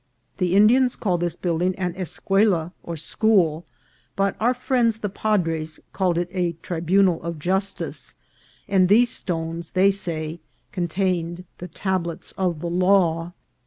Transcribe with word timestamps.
The 0.39 0.55
Indians 0.55 0.95
call 0.95 1.19
this 1.19 1.35
building 1.35 1.75
an 1.75 1.93
es 1.95 2.19
cuela 2.19 2.71
or 2.81 2.95
school, 2.97 3.67
but 4.15 4.35
our 4.39 4.55
friends 4.55 4.97
the 4.97 5.09
padres 5.09 5.79
called 5.93 6.17
it 6.17 6.27
a 6.31 6.53
tribunal 6.63 7.21
of 7.21 7.37
justice, 7.37 8.15
and 8.67 8.89
these 8.89 9.11
stones, 9.11 9.69
they 9.69 9.91
said, 9.91 10.39
contain 10.71 11.31
ed 11.41 11.45
the 11.59 11.67
tables 11.67 12.33
of 12.35 12.61
the 12.61 12.67
law. 12.71 13.33